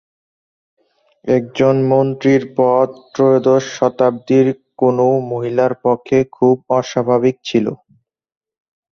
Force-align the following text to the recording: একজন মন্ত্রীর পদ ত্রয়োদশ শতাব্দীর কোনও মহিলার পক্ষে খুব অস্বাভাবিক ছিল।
একজন 1.27 1.75
মন্ত্রীর 1.89 2.43
পদ 2.57 2.87
ত্রয়োদশ 3.13 3.63
শতাব্দীর 3.77 4.47
কোনও 4.79 5.07
মহিলার 5.31 5.73
পক্ষে 5.85 6.17
খুব 6.35 6.55
অস্বাভাবিক 6.79 7.35
ছিল। 7.45 7.65